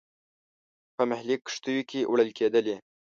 په 0.95 1.03
محلي 1.09 1.35
کښتیو 1.45 1.87
کې 1.89 2.07
وړل 2.11 2.29
کېدلې. 2.37 2.75